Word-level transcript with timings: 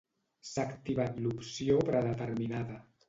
S'ha 0.51 0.63
activat 0.75 1.19
l'opció 1.25 1.77
predeterminada. 1.91 2.81